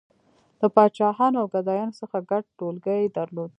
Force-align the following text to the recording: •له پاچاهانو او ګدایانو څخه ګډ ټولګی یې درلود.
•له 0.59 0.67
پاچاهانو 0.75 1.37
او 1.41 1.47
ګدایانو 1.53 1.97
څخه 2.01 2.17
ګډ 2.31 2.43
ټولګی 2.57 2.97
یې 3.01 3.13
درلود. 3.17 3.49